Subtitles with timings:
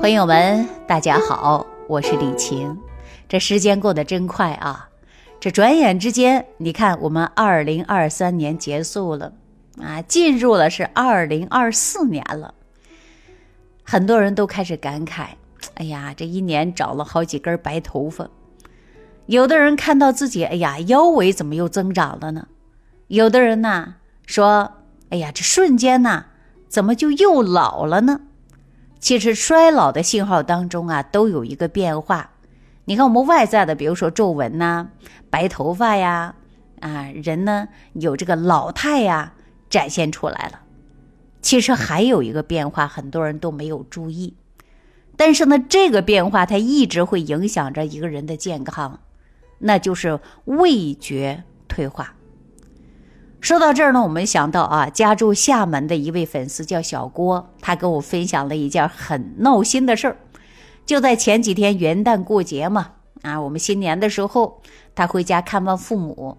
[0.00, 2.78] 朋友们，大家好，我是李晴。
[3.28, 4.88] 这时间过得真快啊！
[5.40, 9.32] 这转眼之间，你看我们二零二三年结束了
[9.80, 12.54] 啊，进入了是二零二四年了。
[13.82, 15.28] 很多人都开始感慨：
[15.74, 18.28] 哎呀，这一年长了好几根白头发。
[19.26, 22.48] 有的人看到自己，哎呀，腰围怎么又增长了呢？
[23.08, 24.72] 有的人呢说：
[25.10, 26.26] 哎呀，这瞬间呢，
[26.68, 28.20] 怎么就又老了呢？
[29.04, 32.30] 其实衰老的信号当中啊，都有一个变化。
[32.86, 34.88] 你看我们外在的，比如说皱纹呐、
[35.28, 36.36] 白头发呀，
[36.80, 39.34] 啊，人呢有这个老态呀
[39.68, 40.60] 展现出来了。
[41.42, 44.36] 其实还有一个变化，很多人都没有注意。
[45.18, 49.00] 但是呢，这个变化它一直会影响着一个人的健康，
[49.58, 52.14] 那就是味觉退化。
[53.44, 60.16] 说到这儿呢，我们想到啊，家住厦门的一位粉丝叫小郭，他跟我分享了一件很闹心的事儿。
[60.86, 64.62] 就在前几天元旦过节嘛，啊，我们新年的时候，
[64.94, 66.38] 他回家看望父母，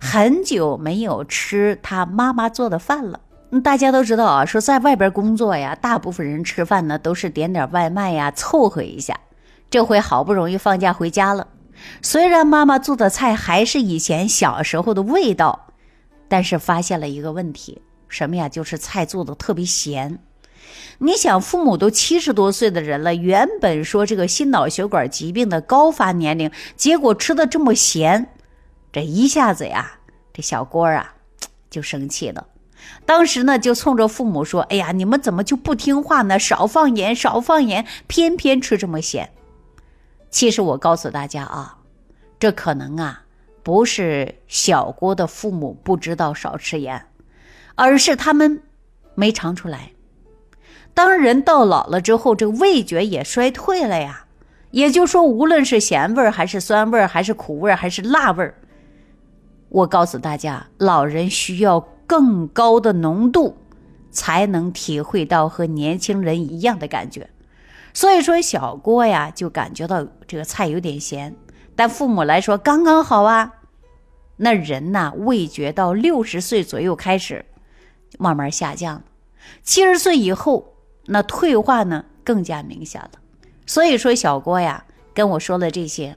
[0.00, 3.20] 很久没有吃他妈妈做的饭了。
[3.62, 9.16] 大家都知道啊，说在外边工作呀，大部分人吃饭呢都是点点外卖呀，凑合一下。
[9.70, 11.46] 这回好不容易放假回家了，
[12.02, 15.68] 虽然妈妈做的菜还是以前小时候的味道。
[16.30, 18.48] 但是发现了一个问题，什么呀？
[18.48, 20.20] 就是菜做的特别咸。
[20.98, 28.28] 你想，父母都七十多岁的人了，原本说这个心脑血管疾病的高发年龄，结果吃的这么咸，
[28.92, 29.98] 这一下子呀，
[30.32, 31.16] 这小郭啊
[31.68, 32.46] 就生气了。
[33.04, 36.38] 当时呢，就冲着父母说：“哎呀，你们怎么就不听话呢？
[36.38, 39.32] 少放盐，少放盐，偏偏吃这么咸。”
[40.30, 41.78] 其实我告诉大家啊，
[42.38, 43.24] 这可能啊。
[43.62, 47.06] 不是小郭的父母不知道少吃盐，
[47.74, 48.62] 而是他们
[49.14, 49.92] 没尝出来。
[50.94, 54.26] 当人到老了之后，这个味觉也衰退了呀。
[54.70, 58.54] 也就是说，无论是咸味儿，还是酸味儿，还是苦味儿，还是辣味儿，
[59.68, 63.56] 我告诉大家，老人需要更高的浓度，
[64.12, 67.28] 才能体会到和年轻人一样的感觉。
[67.92, 71.34] 所以说，小郭呀，就感觉到这个菜有点咸。
[71.74, 73.52] 但父母来说刚刚好啊，
[74.42, 77.44] 那人呐，味觉到六十岁左右开始
[78.18, 79.02] 慢慢下降，
[79.62, 83.10] 七十岁以后那退化呢更加明显了。
[83.66, 86.16] 所以说小郭呀跟我说了这些，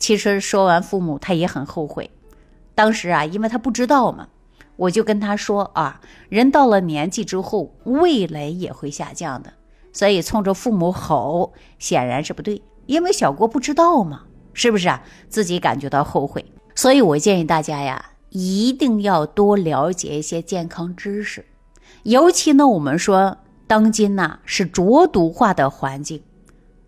[0.00, 2.10] 其实说完父母他也很后悔。
[2.74, 4.28] 当时啊，因为他不知道嘛，
[4.74, 9.52] 我就跟他说啊，人到了年纪之后，味蕾也会下降的，
[9.92, 14.24] 所以冲着父母吼显然是不对，因为小郭不知道嘛。
[14.56, 15.02] 是不是啊？
[15.28, 21.44] 自己感觉到后悔，所以我建议大家呀，一定要多了解一些健康知识。
[22.02, 26.22] 尤其呢，我们说当今呐是浊毒化的环境，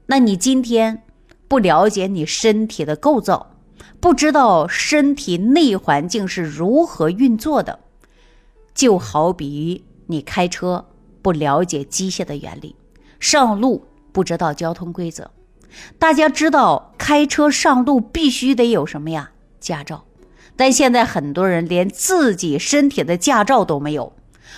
[0.07, 1.03] 那你今天
[1.49, 3.55] 不了解你身体的构造，
[4.01, 7.79] 不知道身体内环境是如何运作的，
[8.75, 10.85] 就好比你开车
[11.23, 12.75] 不了解机械的原理，
[13.19, 15.31] 上路不知道交通规则。
[15.99, 19.31] 大家知道开车上路必须得有什么呀？
[19.61, 20.05] 驾照。
[20.57, 24.13] 但现在很多人连自己身体的驾照都没有，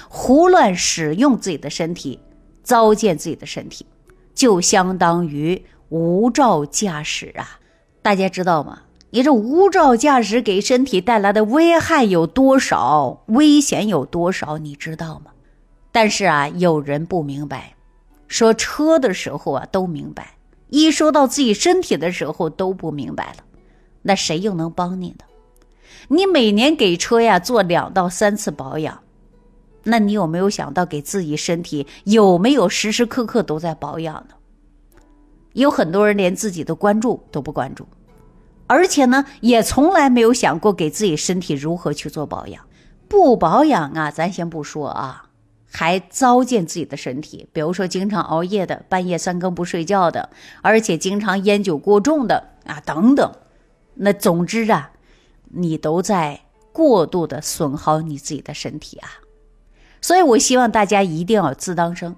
[0.08, 2.20] 胡乱使用自己的身体，
[2.62, 3.86] 糟践自己的身体，
[4.34, 7.58] 就相当于无照驾驶啊！
[8.00, 8.82] 大家知道吗？
[9.10, 13.24] 你这无照驾驶给身体带来的危害有多少？
[13.28, 14.58] 危险有多少？
[14.58, 15.32] 你知道吗？
[15.90, 17.74] 但是啊，有人不明白，
[18.28, 20.34] 说车的时候啊，都明白。
[20.68, 23.44] 一说到自己身体的时候都不明白了，
[24.08, 25.26] 那谁又能帮你呢？
[26.08, 29.02] 你每年给车呀做两到三次保养，
[29.82, 34.34] 那你有没有想到给自己身体有没有时时刻刻都在保养呢？
[35.52, 37.86] 有很多人连自己的关注都不关注，
[38.66, 42.64] 而且呢也从来没有想过给自己身体如何去做保养。
[43.08, 45.26] 不保养啊，咱先不说啊。
[45.70, 50.30] 还糟践自己的身体，比如说经常熬夜的、半夜三更不睡觉的，
[50.62, 53.30] 而且经常烟酒过重的啊，等等。
[53.98, 54.92] 那总之啊，
[55.50, 56.40] 你都在
[56.72, 59.08] 过度的损耗你自己的身体啊。
[60.00, 62.14] 所以我希望大家一定要自当生，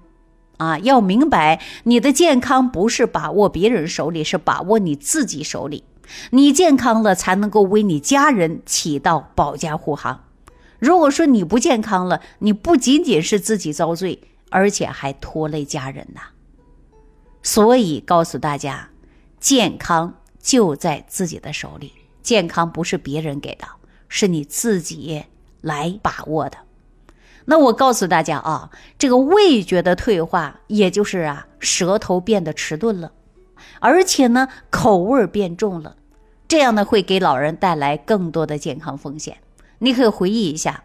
[0.57, 5.83] 啊，要明白你的健康不是把握别人手里，是把握你自己手里。
[6.31, 10.25] 你健康了，才能够为你家人起到保驾护航。
[10.77, 16.21] 如果说你不健康了，你不仅仅是自己遭罪，而且还拖累家人呐。
[17.41, 18.89] 所以告诉大家，
[19.39, 21.93] 健康就在自己的手里，
[22.23, 23.65] 健康不是别人给的，
[24.07, 25.25] 是你自己
[25.61, 26.57] 来把握的。
[27.45, 33.11] 那我告诉大家啊，这个味觉的退化，也就是啊，舌头变得迟钝了，
[33.79, 35.95] 而且呢，口味变重了，
[36.47, 39.37] 这样呢，会给老人带来更多的健康风险。
[39.79, 40.83] 你可以回忆一下，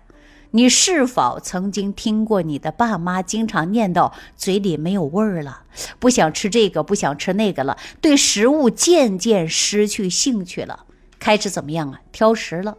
[0.56, 5.64] 你是否曾经听过你的爸妈经常念叨嘴里没有味儿了，
[5.98, 10.86] 不想吃这个，不想吃那个了，对食物渐渐失去兴趣了，
[11.18, 12.00] 开始怎么样啊？
[12.10, 12.78] 挑食了。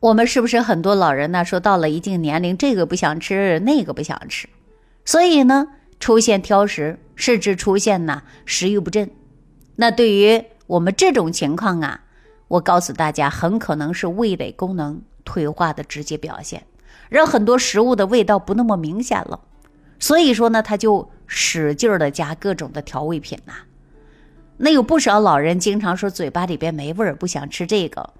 [0.00, 1.44] 我们是不是很多老人呢？
[1.44, 4.48] 说到了一定年龄，这个不想吃，那个不想吃，
[5.04, 5.66] 所以呢，
[5.98, 9.10] 出现挑食，甚至出现呢食欲不振。
[9.76, 12.00] 那对于我们这种情况啊，
[12.48, 16.64] 我告诉大家，很可能是味蕾功能退化的直接表现，
[17.08, 19.40] 让很多食物的味道不那么明显了。
[19.98, 23.52] 所以说呢，他就使劲儿的加各种的调味品呐。
[24.56, 28.12] 那有不少老人经常说嘴巴里边没味儿，不想吃这个，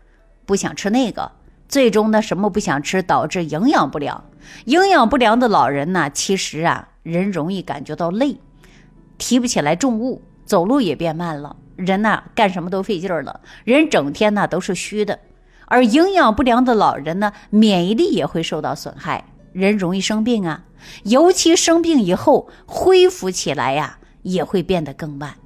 [0.46, 1.32] 不想吃那个。
[1.68, 4.24] 最终呢，什么不想吃，导致营养不良。
[4.64, 8.38] 营养不良的老人呢，其实啊，人容易感觉到累，
[9.18, 15.18] 提不起来重物，走路也变慢了，人呢干什么都费劲儿了，人整天呢都是虚的。
[15.70, 20.64] 而营养不良的老人呢，免疫力也会受到损害，人容易生病啊，
[21.04, 25.36] 尤其生病以后恢复起来呀，也会变得更慢。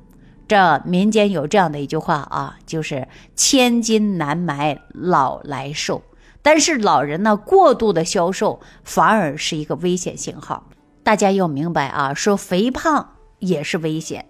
[0.48, 3.06] 这民间有这样的一句话啊，就是
[3.36, 6.02] 千金难买老来瘦。
[6.40, 10.68] 但是老人呢，过度的消瘦反而是一个危险信号。
[11.02, 14.24] 大家要明白啊，说肥胖也是危险，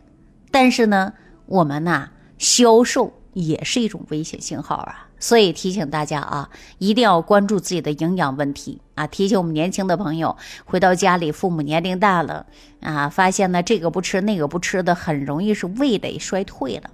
[0.50, 1.12] 但是呢，
[1.46, 5.08] 我们呢消瘦也是一种危险信号啊。
[5.18, 9.06] 所以提醒大家啊，一定要关注自己的营养问题啊。
[9.06, 12.46] 提醒我们年轻的朋友，回到家里，父母年龄大了
[12.80, 16.90] 啊，发现呢这个不吃那个不吃的，很容易是味蕾衰退了。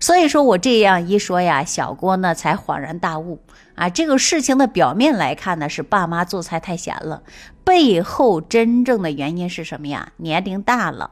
[0.00, 3.40] 所以说我这样一说呀，小郭呢才恍然大悟
[3.74, 3.88] 啊！
[3.90, 7.22] 这个事情的表面来看呢，是爸妈做菜太咸了，
[7.64, 10.12] 背后真正的原因是什么呀？
[10.16, 11.10] 年龄大了，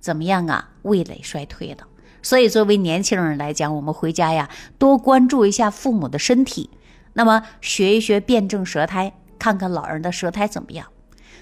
[0.00, 0.70] 怎么样啊？
[0.82, 1.86] 味蕾衰退了。
[2.24, 4.48] 所以作为年轻人来讲，我们回家呀，
[4.78, 6.70] 多关注一下父母的身体，
[7.12, 10.86] 那么学一学辩证舌苔，看看老人的舌苔怎么样。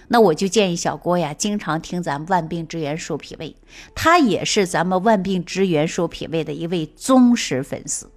[0.09, 3.55] 那我就建议小郭呀，经常听咱们万病之源说脾胃，
[3.95, 8.11] 他也是咱们万病之源说脾胃的一位忠实粉丝。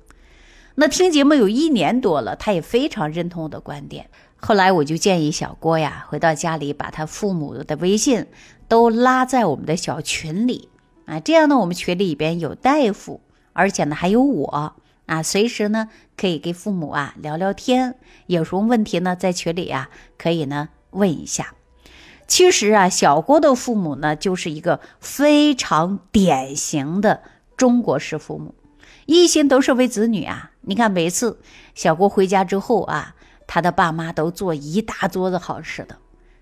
[0.74, 4.10] 那听节目有一年多了，他也非常认同我的观点。
[4.38, 8.26] 后来我就建议小郭呀，回到家里把他父母的微信
[8.68, 10.68] 都拉在我们的小群里
[11.06, 13.22] 啊，这样呢，我们群里边有大夫，
[13.54, 14.75] 而且呢还有我
[15.06, 21.54] 啊，随时呢可以给父母啊聊聊天，有什么问题呢，在群里啊可以呢问一下。
[22.28, 27.22] 其实啊，小郭的父母呢，就是一个非常典型的
[27.56, 28.56] 中国式父母，
[29.06, 30.50] 一心都是为子女啊。
[30.62, 31.40] 你看，每次
[31.75, 33.13] 小郭回家之后啊，
[33.46, 35.98] 他的爸妈都做一大桌子好吃的。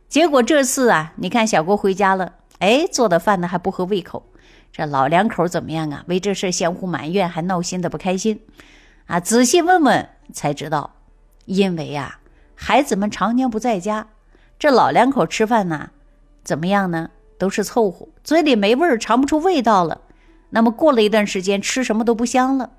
[0.08, 4.26] 结果这次啊，你看小郭回家了，哎，做的饭呢还不合胃口。
[4.74, 6.04] 这老两口怎么样啊？
[6.08, 8.42] 为这事相互埋怨，还闹心的不开心
[9.06, 9.20] 啊。
[9.20, 10.96] 仔细问问才知道，
[11.46, 12.20] 因为啊，
[12.56, 14.08] 孩子们常年不在家。
[14.58, 15.92] 这老两口吃饭呢，
[16.44, 17.12] 怎么样呢？
[17.38, 20.02] 都是凑合，嘴里没味儿，尝不出味道了。
[20.50, 22.72] 那么过了一段时间，吃什么都不香了。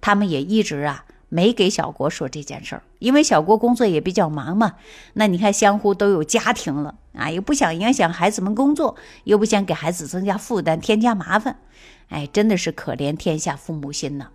[0.00, 4.74] 他们也一直啊没给小郭说这件事儿，因为小郭工作也比较忙嘛。
[5.14, 11.60] 那你看，相互都有家庭了啊，又不想影响孩子们工作，又不想给孩子增加负担、添加麻烦。
[12.08, 14.28] 哎，真的是可怜天下父母心呐。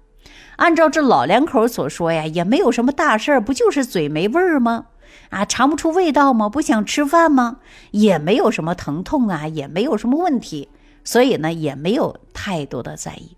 [0.56, 4.86] 按照这老两口所说呀，也没有什么大事儿，不就是嘴没味儿吗？
[5.30, 6.48] 啊，尝不出味道吗？
[6.48, 7.58] 不想吃饭吗？
[7.92, 10.70] 也没有什么疼痛啊，也没有什么问题，
[11.04, 13.36] 所以呢，也没有太多的在意。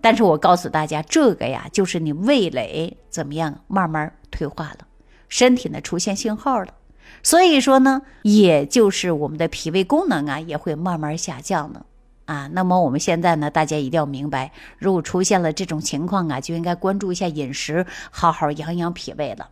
[0.00, 4.86] 但是我告诉大家，这个呀，就是你味蕾怎么样，慢慢退化了，
[5.28, 6.74] 身体呢出现信号了，
[7.22, 11.86] 所以说呢，也就是我们的脾胃功能啊，也会慢慢下降了
[12.26, 12.48] 啊。
[12.52, 19.50] 那么我们现在呢，大家一定要明白，如果出现了这种情况啊，就应该关注一下饮食，好好养养脾胃了。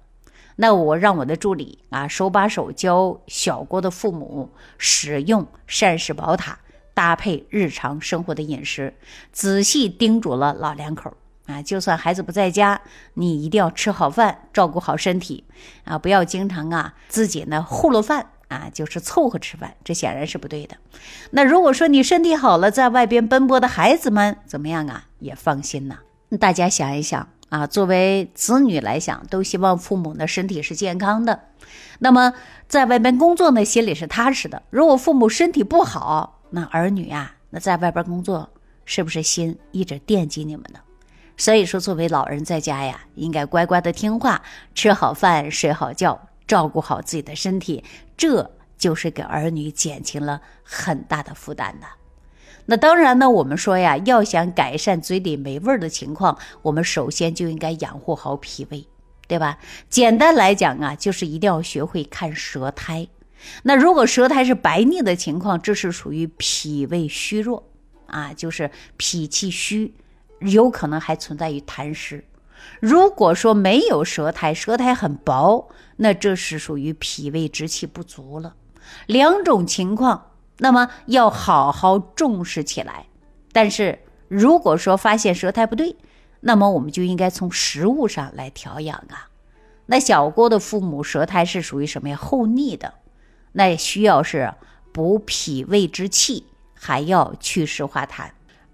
[0.57, 6.61] 那我让我的助理啊手把手教小郭的父母使用膳食宝塔，
[6.95, 8.95] 搭配日常生活的饮食，
[9.33, 11.13] 仔细叮嘱了老两口
[11.47, 12.81] 啊，就算孩子不在家，
[13.15, 15.45] 你一定要吃好饭，照顾好身体
[15.85, 20.77] 啊，不要经常啊自己呢糊弄饭啊，就是凑合吃饭，这显然是不对的。
[21.33, 25.07] 那如果说你身体好了，在外边奔波的孩子们怎么样啊？
[25.19, 25.99] 也放心呐。
[26.39, 27.29] 大家想一想。
[27.51, 31.41] 啊，作为子女来讲，都希望父母呢身体是健康的。
[32.01, 32.33] 那么
[32.67, 34.63] 在外边工作呢，心里是踏实的。
[34.71, 38.49] 如果父母身体不好，那儿女啊，那在外边工作
[38.85, 40.79] 是不是心一直惦记你们呢？
[41.37, 44.41] 所以说，作为老人在家呀，应该乖乖的听话，
[44.73, 47.83] 吃好饭，睡好觉，照顾好自己的身体，
[48.17, 51.87] 这就是给儿女减轻了很大的负担的。
[52.67, 58.87] 那当然呢，我们说呀，要想改善嘴里没味儿的情况，我们首先就应该养护好脾胃，
[59.27, 59.59] 对吧？
[59.91, 63.09] 简单来讲啊，就是一定要学会看舌苔。
[63.63, 67.65] 那如果舌苔是白腻的情况，这是属于脾胃虚弱
[68.07, 69.95] 啊，就是脾气虚，
[70.41, 72.25] 有可能还存在于痰湿。
[72.81, 78.55] 如果说没有舌苔，舌苔很薄，那这是属于脾胃之气不足了。
[79.07, 80.31] 两种情况。
[80.59, 83.07] 那么要好好重视起来，
[83.53, 83.99] 但是
[84.29, 85.97] 如果说发现舌苔不对，
[86.39, 89.31] 那么我们就应该从食物上来调养啊。
[89.87, 92.17] 那小郭的父母舌苔是属于什么呀？
[92.17, 92.95] 厚腻的，
[93.55, 94.55] 那需要是
[94.93, 98.29] 补脾胃之气，还要祛湿化痰。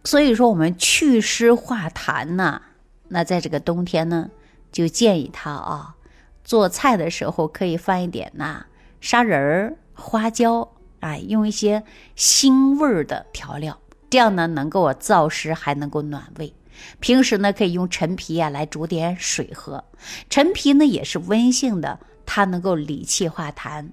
[0.05, 2.61] 所以说我们祛湿化痰呢，
[3.09, 4.31] 那在这个冬天呢，
[4.73, 5.95] 就建议他啊，
[6.43, 8.67] 做菜的时候可以放一点呐
[9.01, 10.73] 砂仁儿、花椒。
[11.01, 11.83] 哎，用一些
[12.15, 13.79] 腥味儿的调料，
[14.11, 16.53] 这样呢能够燥湿，还能够暖胃。
[16.99, 19.83] 平时呢可以用陈皮呀来煮点水喝，
[20.29, 23.89] 陈皮呢也是温性的，它能够理气化痰。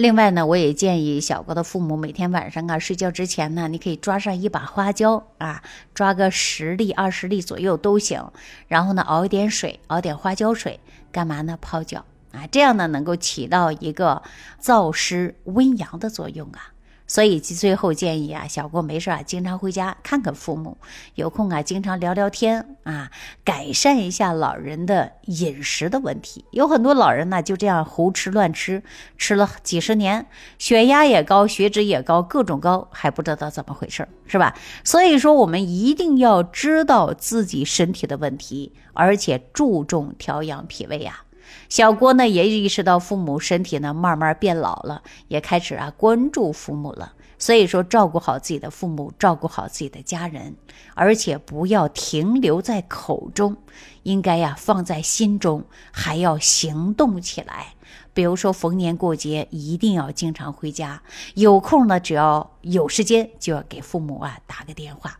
[0.00, 8.32] 另外呢，我也建议小哥的父母每天晚上啊睡觉之前呢，你可以抓上一把花椒啊，抓个十粒、二十粒左右都行。
[8.66, 10.80] 然后呢熬一点水，熬点花椒水，
[11.12, 11.58] 干嘛呢？
[11.60, 12.02] 泡脚。
[12.32, 14.22] 啊，这样呢能够起到一个
[14.58, 16.72] 燥湿温阳的作用啊，
[17.10, 20.78] 所以最后建议啊，小郭没事啊，经常回家看看父母，
[21.16, 23.10] 有空啊，经常聊聊天啊，
[23.42, 26.44] 改善一下老人的饮食的问题。
[26.52, 28.84] 有很多老人呢就这样胡吃乱吃，
[29.18, 30.24] 吃了几十年，
[30.56, 34.54] 血压也高，血脂也高，各种高，还不知道怎么回事，是吧？
[34.84, 41.24] 所以说，我们一定要知道自己身体的问题，而且注重调养脾胃呀。
[41.68, 47.14] 小郭呢也意识到父母身体呢慢慢变老了，也开始啊关注父母了。
[47.38, 50.56] 所以说，照顾好自己的父母，照顾好自己的家人，
[50.94, 53.56] 而且不要停留在口中，
[54.02, 57.74] 应该呀放在心中，还要行动起来。
[58.12, 61.02] 比如说逢年过节一定要经常回家，
[61.34, 65.19] 有空呢只要有时间就要给父母啊打个电话。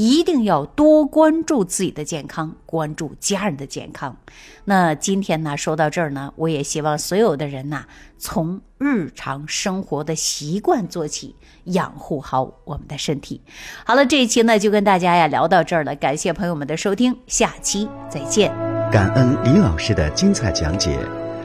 [0.00, 4.16] 一定要多关注自己的健康，关注家人的健康。
[4.64, 7.84] 那今天呢，说到这儿呢，我也希望所有的人呐，
[8.16, 13.42] 从日常生活的习惯做起，养护好我们的身体。
[13.84, 18.50] 好了，这一期呢就跟大家呀聊到这儿了，感谢朋友们的收听，下期再见。
[18.90, 20.98] 感恩李老师的精彩讲解。